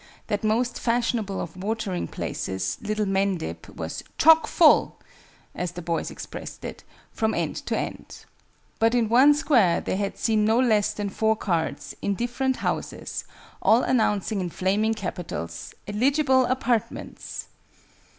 [0.29, 4.93] That most fashionable of watering places, Little Mendip, was "chockfull"
[5.53, 8.25] (as the boys expressed it) from end to end.
[8.79, 13.25] But in one Square they had seen no less than four cards, in different houses,
[13.61, 17.45] all announcing in flaming capitals "ELIGIBLE APARTMENTS."